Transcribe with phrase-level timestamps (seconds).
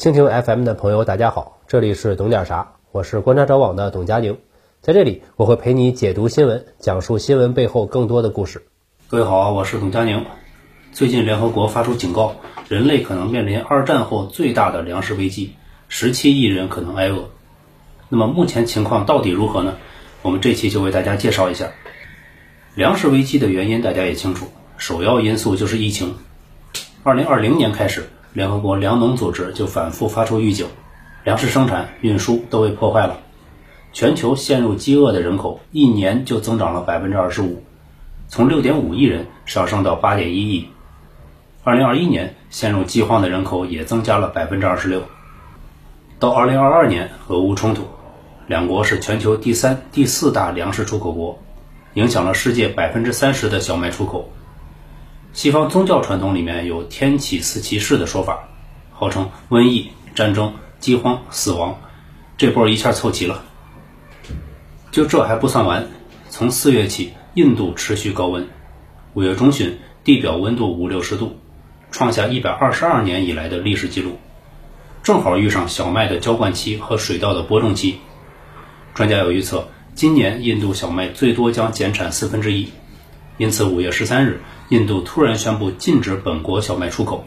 [0.00, 4.38] 蜻蜓 FM 的朋友，大家好，这里是懂点啥，我是观察者网的董佳宁，
[4.80, 8.62] 在这里我会陪你解读新闻，讲述新闻背后更多的故事。
[9.08, 10.24] 各位好，我是董佳宁。
[10.94, 12.36] 最近联合国发出警告，
[12.66, 15.56] 人类可能面临二战后最大的粮食危机，
[15.90, 17.28] 十七亿人可能挨饿。
[18.08, 19.76] 那么目前情况到底如何呢？
[20.22, 21.72] 我们这期就为大家介绍一下
[22.74, 23.82] 粮食危机的原因。
[23.82, 24.46] 大家也清楚，
[24.78, 26.14] 首要因素就是疫情。
[27.02, 28.08] 二零二零年开始。
[28.32, 30.66] 联合国粮农组织就反复发出预警，
[31.24, 33.18] 粮食生产、运输都被破坏了，
[33.92, 37.64] 全球陷入饥饿的人口一年就增长了百分之二十五，
[38.28, 40.68] 从六点五亿人上升到八点一亿。
[41.64, 45.02] 二零二一年陷入饥荒的人口也增加了百分之二十六。
[46.18, 47.82] 到二零二二年，俄乌冲突，
[48.46, 51.38] 两国是全球第三、第四大粮食出口国，
[51.94, 54.30] 影响了世界百分之三十的小麦出口。
[55.32, 58.48] 西方宗教传统里面有“天启四骑士”的说法，
[58.92, 61.78] 号称瘟疫、战争、饥荒、死亡，
[62.36, 63.44] 这波一下凑齐了。
[64.90, 65.86] 就这还不算完，
[66.30, 68.48] 从四月起，印度持续高温，
[69.14, 71.38] 五月中旬地表温度五六十度，
[71.92, 74.18] 创下一百二十二年以来的历史记录，
[75.04, 78.00] 正好遇上小麦的浇灌期和水稻的播种期。
[78.94, 82.70] 专家有预测，今年印度小麦最多将减产四分之一。
[83.38, 87.24] 因此，五月十三日，印度突然宣布禁止本国小麦出口。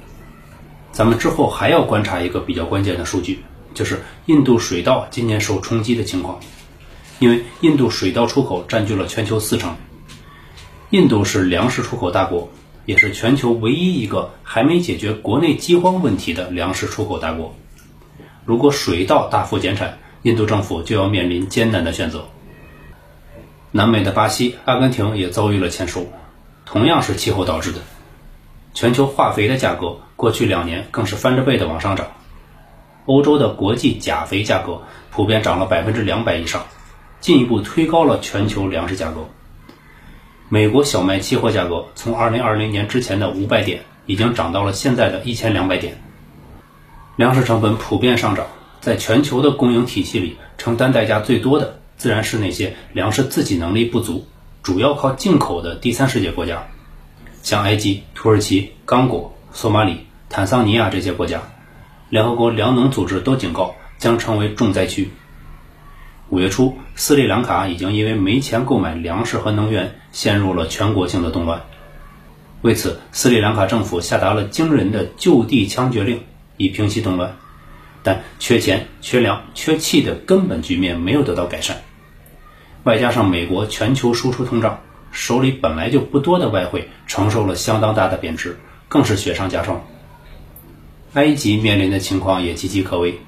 [0.93, 6.39] 咱们之后还要观察一个比较关键的数据，就是印度水稻今年受冲击的情况。
[7.19, 9.75] 因为印度水稻出口占据了全球四成，
[10.89, 12.49] 印度是粮食出口大国，
[12.85, 17.53] 也是全球唯一一个还没解决国内饥荒问题的粮食出口大国。
[18.45, 22.25] 如果水稻大幅减产，印度政府就要面临艰难的选择。
[23.71, 26.07] 南美的巴西、阿根廷也遭遇了欠收，
[26.65, 27.79] 同样是气候导致的。
[28.73, 32.07] 全球化肥的价格过去两年更是翻着倍的往上涨，
[33.05, 36.65] 欧洲的国际钾肥价格普遍涨了百分之两百以上，
[37.19, 39.27] 进一步推高了全球粮食价格。
[40.49, 46.01] 美国小麦期货价格从二零二零年之前的五百点，已经涨到了现在的一千两百点。
[47.15, 48.47] 粮食成本普遍上涨，
[48.81, 51.79] 在全球的供应体系里，承担代价最多的。
[51.95, 54.25] 自然是那些粮食自给能力不足、
[54.63, 56.67] 主要靠进口的第三世界国家，
[57.41, 61.41] 像埃及、土耳其、刚果、索马里、坦桑尼亚这些国家，
[62.09, 65.11] 联合国粮农组织都警告将成为重灾区。
[66.29, 71.63] 五月初，斯里兰卡已经因为没钱购买粮食和能源，陷入了全国性的动乱。
[72.61, 76.23] 为此，斯里兰卡政府下达了惊人的就地枪决令，
[76.55, 77.35] 以平息动乱。
[78.01, 81.81] 但缺钱、缺粮、缺气的根本局面没有得到改善。
[82.83, 89.81] 外加上美国全球输出通胀，手里本来就不多的外汇承受了相当大的贬值，更是雪上加霜。
[91.13, 93.21] 埃及面临的情况也岌岌可危，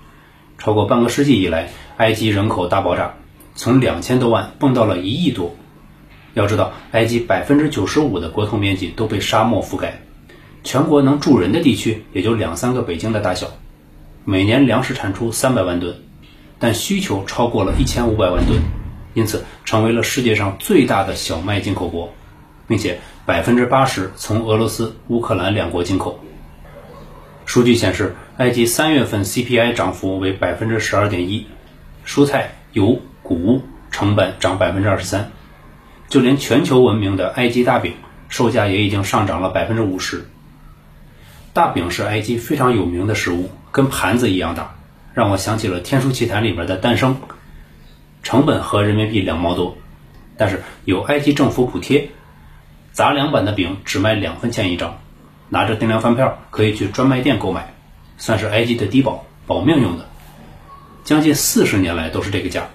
[0.58, 3.14] 超过半个世纪以来，埃及人口大爆炸，
[3.56, 5.56] 从两千多万蹦到了一亿多。
[6.34, 10.02] 要知道，埃及百分之九十五的国土面积都被沙漠覆盖，
[10.66, 13.48] 全国能住人的地区也就两三个北京的大小，
[14.26, 15.96] 每年粮食产出三百万吨，
[16.60, 18.60] 但需求超过了一千五百万吨。
[19.16, 22.14] 因此，成为了世界上最大的小麦进口国，
[22.68, 26.20] 并且百分之八十从俄罗斯、乌克兰两国进口。
[27.46, 31.48] 数据显示，埃及三月份 CPI 涨幅为百分之十二点一，
[32.06, 35.31] 蔬菜、油、谷物成本涨百分之二十三，
[36.09, 37.94] 就连全球闻名的埃及大饼
[38.28, 40.25] 售价也已经上涨了百分之五十。
[41.54, 44.75] 大饼是埃及非常有名的食物，跟盘子一样大，
[45.14, 47.16] 让我想起了《天书奇谭》里边的诞生。
[48.25, 49.78] 成本合人民币两毛多，
[50.36, 52.09] 但是有埃及政府补贴，
[52.91, 54.97] 杂粮版的饼只卖两分钱一张，
[55.47, 57.72] 拿着定量饭票可以去专卖店购买，
[58.18, 60.08] 算是埃及的低保，保命用的。
[61.03, 62.68] 将近四十年来都是这个价，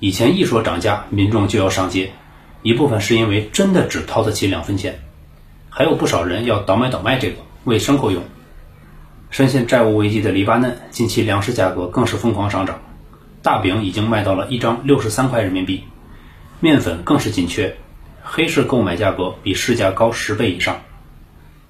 [0.00, 2.10] 以前一说涨价，民众就要上街，
[2.62, 4.98] 一部分是因为真的只掏得起两分钱，
[5.68, 8.22] 还有不少人要倒买倒卖这个为牲口用。
[9.28, 12.80] 深陷债务危机的黎巴嫩，近期粮食价格更是疯狂上涨。
[13.46, 15.84] 大饼已经卖到了一张六十三块人民币，
[16.58, 17.76] 面粉更是紧缺，
[18.24, 20.80] 黑市购买价格比市价高十倍以上。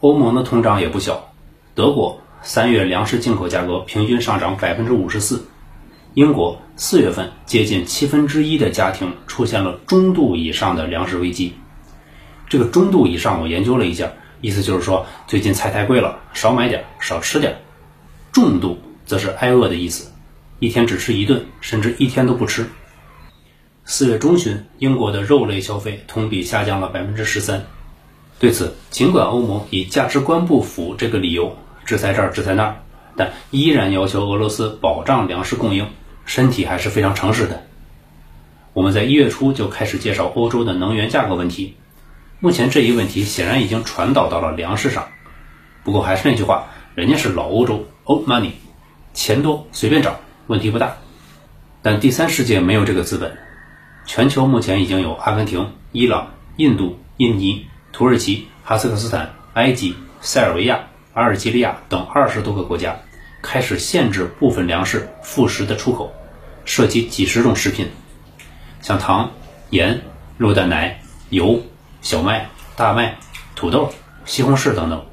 [0.01, 1.35] 欧盟的通胀也不小，
[1.75, 5.47] 德国三月粮食进口价格平均上涨百分之五十四，
[6.15, 11.53] 英国四月份接近七分之一的家庭出现了中度以上的粮食危机。
[12.49, 17.55] 这个中度以上，我研究了一下，意思就是说最近菜太贵了，少买点，少吃点。
[18.33, 20.11] 重度则是挨饿的意思。
[20.59, 22.67] 一天只吃一顿，甚至一天都不吃。
[23.85, 27.65] 四月中旬，英国的肉类消费同比下降了百分之十三。
[28.39, 32.77] 对此，尽管欧盟以价值观不符这个理由制裁这儿制裁那儿，
[33.17, 35.89] 但依然要求俄罗斯保障粮食供应，
[36.25, 37.67] 身体还是非常诚实的。
[38.73, 41.77] 我们在一月初就开始介绍欧洲的能源价格问题，
[42.41, 45.09] 目前这一问题显然已经传导到了粮食上。
[45.85, 48.51] 不过还是那句话，人家是老欧洲，old money，
[49.15, 50.97] 钱多随便涨，问题不大。
[51.83, 53.37] 但第三世界没有这个资本，
[54.07, 60.81] 全球目前已经有阿根廷、伊朗、印度、印尼、土耳其、哈萨克斯坦、埃及、塞尔维亚、
[61.15, 62.97] 阿尔及利亚等二十多个国家
[63.43, 66.13] 开始限制部分粮食副食的出口，
[66.65, 67.89] 涉及几十种食品，
[68.81, 69.31] 像糖、
[69.71, 70.03] 盐、
[70.37, 71.01] 肉蛋奶、
[71.31, 71.63] 油、
[72.03, 73.17] 小麦、大麦、
[73.55, 73.93] 土豆、
[74.25, 75.07] 西红柿等等，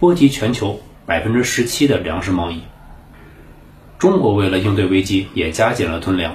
[0.00, 2.62] 波及全球百分之十七的粮食贸易。
[4.02, 6.34] 中国为了应对危机，也加紧了囤粮。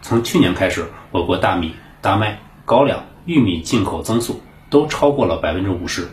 [0.00, 4.40] 从去年开始，我国大米、大麦、高粱、玉米进口增速
[4.70, 6.08] 都超过了百分之五十。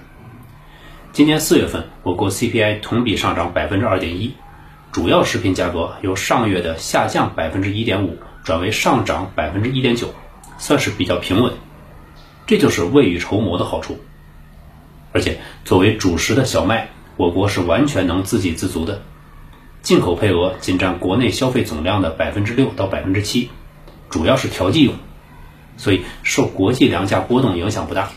[1.13, 4.35] 今年四月份，我国 CPI 同比上涨百分之二点一，
[4.91, 10.13] 主要食品价格由上月的下降百分之一点五转为上涨百分之一点九，
[10.57, 11.53] 算是比较平稳。
[12.45, 13.97] 这就是未雨绸缪的好处。
[15.13, 19.01] 而且，作为主食的小麦，我国是完全能自给自足的。
[19.81, 23.49] 进口配额仅占国内消费总量的百分之六到百分之七，
[24.09, 24.93] 主要是调剂用，
[25.75, 28.09] 所以受国际粮价波动影响不大。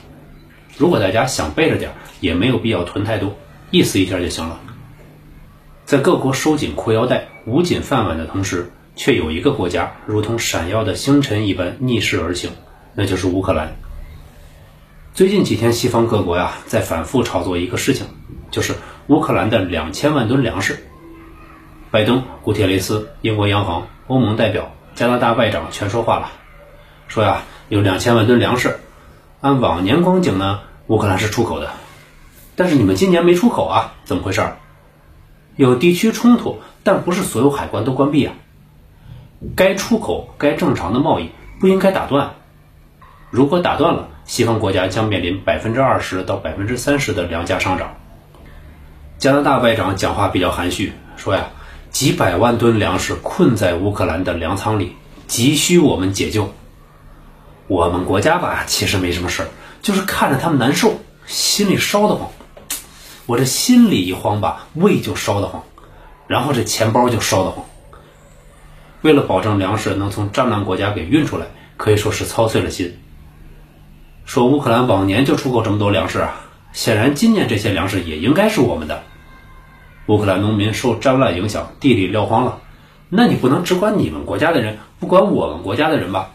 [0.76, 3.34] 如果大家想备着点，也没有必要囤太多，
[3.70, 4.60] 意思一下就行了。
[5.86, 12.50] 在各国收紧裤腰带、捂紧饭碗的同时，却有一个国家如同闪耀的星辰一般逆势而行，
[12.94, 13.76] 那就是乌克兰。
[15.14, 18.06] 最近几天，西方各国呀在反复炒作一个事情，
[18.50, 18.74] 就是
[19.06, 20.84] 乌克兰的两千万吨粮食。
[21.94, 26.32] 拜登、古铁雷斯、英国央行、欧盟代表、加拿大外长全说话了，
[27.06, 28.80] 说呀，有两千万吨粮食，
[29.40, 31.70] 按往年光景呢，乌克兰是出口的，
[32.56, 34.42] 但是你们今年没出口啊，怎么回事？
[35.54, 38.34] 有地区冲突，但不是所有海关都关闭啊。
[39.54, 41.30] 该出口、该正常的贸易
[41.60, 42.32] 不应该打断，
[43.30, 47.94] 如果打断了，西方国家将面临百分之二十到百分之三十的粮价上涨。
[49.16, 51.50] 加拿大外长讲话比较含蓄，说呀。
[51.94, 54.96] 几百万吨粮食困在乌克兰的粮仓里，
[55.28, 56.52] 急需我们解救。
[57.68, 59.48] 我们国家吧，其实没什么事儿，
[59.80, 62.28] 就是看着他们难受，心里烧得慌。
[63.26, 65.62] 我这心里一慌吧，胃就烧得慌，
[66.26, 67.64] 然后这钱包就烧得慌。
[69.02, 72.98] 为了保证粮食能从战乱国家给运出来，可以说是操碎了心。
[74.24, 76.40] 说乌克兰往年就出口这么多粮食啊，
[76.72, 79.04] 显然今年这些粮食也应该是我们的。
[80.06, 82.60] 乌克兰农民受战乱影响，地里撂荒了，
[83.08, 86.32] 那你不能只管你们国家的人，不管我们国家的人吧？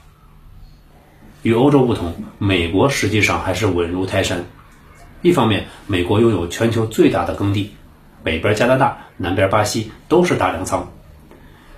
[1.44, 4.44] 与欧洲不同，美国实际上还是稳如泰山。
[5.21, 7.71] 一方面，美国拥有全球最大的耕地，
[8.24, 10.92] 北边加拿大，南边巴西都是大粮仓，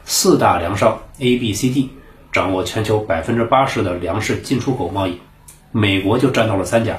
[0.06, 1.90] 四大粮商 A、B、C、D
[2.32, 5.20] 掌握全球百分之八十的粮食进出口贸易，
[5.74, 6.98] 美国就占到了三家。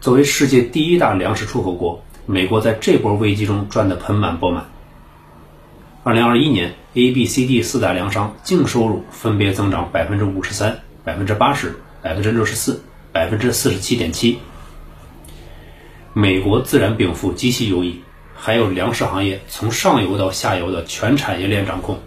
[0.00, 2.02] 作为世界第一大粮食出口国。
[2.26, 4.66] 美国在这波危机中赚得盆满钵满。
[6.02, 12.82] 二零二一年，A、B、C、D 四大粮商净收入分别增长百分之五十三、百分之八十、百分之六十四、
[13.12, 14.38] 百分之四十七点七。
[16.12, 18.02] 美国自然禀赋极其优异，
[18.34, 22.00] 还有粮食行业从上游到下游的全产业链掌控。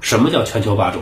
[0.00, 1.00] 什么叫全球霸主？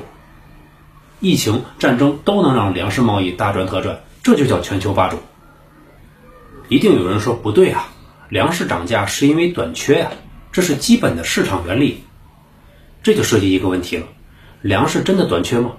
[1.21, 5.18] 疫情、战争都能让粮食贸易大赚特赚，这就叫全球霸主。
[6.68, 7.88] 一定有人说不对啊！
[8.30, 10.12] 粮食涨价是因为短缺呀，
[10.52, 12.04] 这是基本的市场原理。
[13.02, 14.06] 这就涉及一个问题了：
[14.62, 15.72] 粮食真的短缺吗？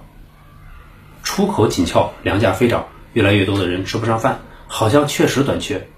[1.22, 5.88] 出口紧俏，粮价飞涨，越来越多的人吃不上饭，好像确实短缺。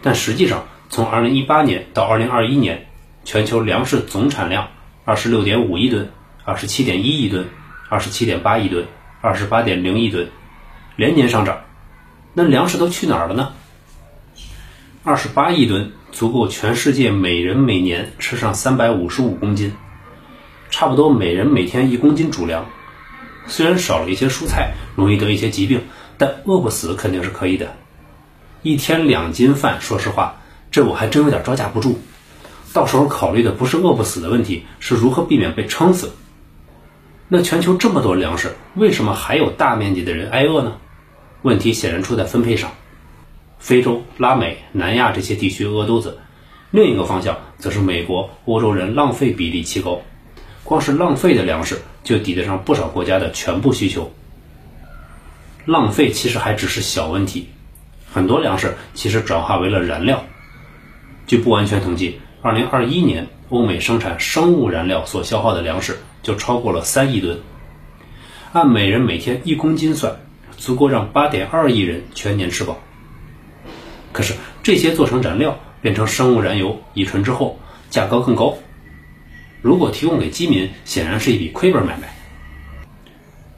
[0.00, 2.86] 但实际上，从2018年到2021年，
[3.24, 4.68] 全球粮食总产量
[5.04, 6.10] 26.5亿吨、
[6.46, 7.46] 27.1亿吨、
[7.90, 8.86] 27.8亿吨、
[9.22, 10.30] 28.0亿吨，
[10.96, 11.60] 连年上涨。
[12.32, 13.52] 那粮食都去哪儿了呢？
[15.02, 19.72] 二十八亿吨足够全世界每人每年吃上三百五十五公斤，
[20.68, 22.66] 差不多每人每天一公斤主粮。
[23.46, 25.80] 虽然少了一些蔬菜，容易得一些疾病，
[26.18, 27.74] 但饿不死肯定是可以的。
[28.60, 30.36] 一天两斤饭，说实话，
[30.70, 31.98] 这我还真有点招架不住。
[32.74, 36.12] 到时候考虑的不是饿不死的问题，是如何避免被撑死。
[37.26, 40.76] 那全球这么多粮食，为什么还有大面积的人挨饿呢？
[41.40, 42.70] 问题显然出在分配上。
[43.60, 46.18] 非洲、拉美、南亚这些地区饿肚子，
[46.70, 50.00] 另一个方向则是美国、欧洲人浪费比例奇高，
[50.64, 54.10] 光是浪费的粮食就抵得上不少国家的全部需求。
[55.66, 57.48] 浪费其实还只是小问题，
[58.10, 60.24] 很多粮食其实转化为了燃料。
[61.26, 67.38] 据不完全统计，二零二一年欧美生产生物燃料所消耗的粮食就超过了三亿吨，
[68.52, 70.16] 按每人每天一公斤算，
[70.56, 72.78] 足够让八点二亿人全年吃饱。
[74.12, 77.58] 可是这些做成燃料变成生物燃油乙醇之后，
[77.90, 78.54] 价格更高。
[79.62, 82.14] 如果提供给饥民，显然是一笔亏本买卖。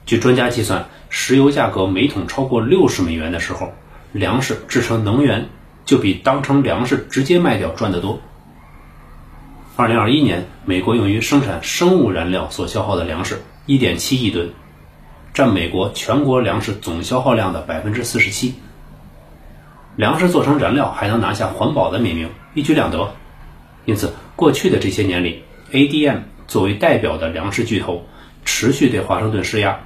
[0.05, 3.73] 据专家计算，石油价格每桶超过六十美元的时候，
[4.13, 5.49] 粮食制成能源
[5.85, 8.21] 就比当成粮食直接卖掉赚得多。
[9.77, 14.51] 二零二一年，美国用于生产生物燃料所消耗的粮食一点七亿吨，
[15.33, 18.55] 占美国全国粮食总消耗量的百分之四十七。
[19.97, 23.15] 粮食做成燃料还能拿下环保的美名，一举两得。
[23.85, 28.07] 因此，过去的这些年里，ADM 作为代表的粮食巨头，
[28.45, 29.81] 持续对华盛顿施压。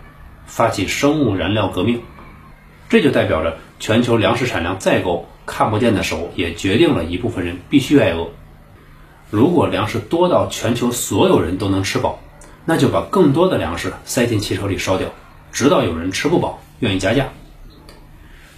[0.46, 2.00] 发起生物燃料革命，
[2.88, 8.28] 这就代表着全球粮食产量再高，看不见的手也决定了一部分人必须挨饿。
[9.28, 12.20] 如果粮食多到全球所有人都能吃饱，
[12.64, 15.08] 那就把更多的粮食塞进汽车里烧掉，
[15.50, 17.26] 直到有人吃不饱，愿意加价。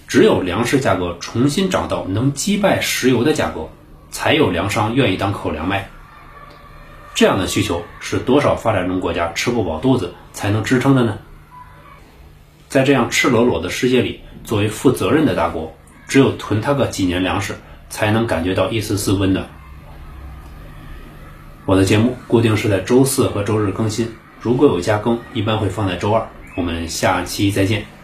[0.09, 3.69] 只有粮食价格重新涨到能击败石油的价格，
[4.09, 5.87] 才有粮商愿意当口粮卖。
[7.13, 11.19] 这样的需求是多少发展中国家吃不饱肚子才能支撑的呢？
[12.69, 15.75] 在这样赤裸裸的世界里，作为负责任的大国，
[16.07, 17.55] 只有囤它个几年粮食，
[17.89, 19.47] 才能感觉到一丝丝温暖。
[21.65, 24.11] 我的节目固定是在周四和周日更新，
[24.41, 26.27] 如果有加更，一般会放在周二。
[26.55, 27.98] 我们下期再见。